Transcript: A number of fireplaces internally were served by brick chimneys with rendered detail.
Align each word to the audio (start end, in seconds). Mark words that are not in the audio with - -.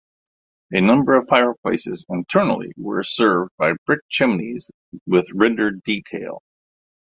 A 0.71 0.81
number 0.81 1.13
of 1.15 1.27
fireplaces 1.29 2.07
internally 2.09 2.73
were 2.75 3.03
served 3.03 3.51
by 3.59 3.73
brick 3.85 3.99
chimneys 4.09 4.71
with 5.05 5.27
rendered 5.31 5.83
detail. 5.83 6.41